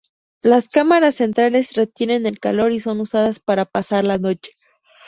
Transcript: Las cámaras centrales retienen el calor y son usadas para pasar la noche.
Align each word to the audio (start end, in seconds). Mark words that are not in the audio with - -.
Las 0.41 0.67
cámaras 0.67 1.13
centrales 1.13 1.75
retienen 1.75 2.25
el 2.25 2.39
calor 2.39 2.71
y 2.71 2.79
son 2.79 2.99
usadas 3.01 3.39
para 3.39 3.65
pasar 3.65 4.03
la 4.03 4.17
noche. 4.17 4.51